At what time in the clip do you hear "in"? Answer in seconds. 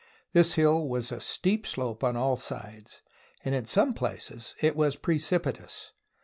3.53-3.67